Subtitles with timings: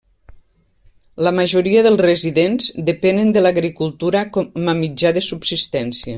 [1.27, 6.09] La majoria dels residents depenen de l'agricultura com a mitjà de subsistència.